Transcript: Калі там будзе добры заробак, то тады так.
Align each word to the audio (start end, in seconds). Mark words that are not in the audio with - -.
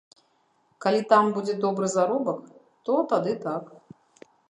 Калі 0.85 1.01
там 1.11 1.29
будзе 1.35 1.55
добры 1.67 1.91
заробак, 1.97 2.51
то 2.89 2.99
тады 3.13 3.41
так. 3.49 3.63